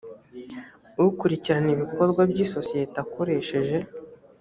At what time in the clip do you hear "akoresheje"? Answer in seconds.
3.03-3.77